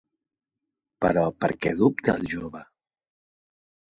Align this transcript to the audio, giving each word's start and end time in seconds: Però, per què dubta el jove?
Però, 1.05 1.25
per 1.43 1.51
què 1.65 1.75
dubta 1.81 2.17
el 2.21 2.25
jove? 2.33 2.65